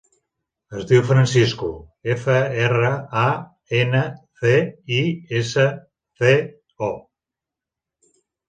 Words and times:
Es 0.77 0.85
diu 0.91 1.01
Francisco: 1.09 1.67
efa, 2.13 2.37
erra, 2.63 2.89
a, 3.25 3.27
ena, 3.81 4.01
ce, 4.41 4.57
i, 4.99 5.05
essa, 5.43 5.67
ce, 6.23 6.35
o. 6.93 6.93